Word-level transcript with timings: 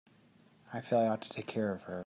I 0.73 0.81
feel 0.81 0.97
I 0.99 1.07
ought 1.09 1.21
to 1.21 1.29
take 1.29 1.45
care 1.47 1.71
of 1.71 1.83
her. 1.83 1.99